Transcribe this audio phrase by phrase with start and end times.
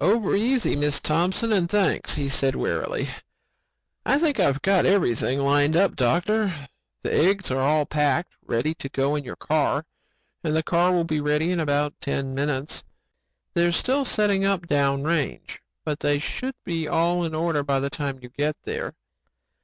[0.00, 1.00] "Over easy, Mrs.
[1.00, 3.08] Thompson and thanks," he said wearily.
[4.06, 6.68] "I think I've got everything lined up, doctor.
[7.02, 9.84] The eggs are all packed, ready to go in your car
[10.44, 12.84] and the car will be ready in about ten minutes.
[13.54, 17.90] They're still setting up down range but they should be all in order by the
[17.90, 18.94] time you get there.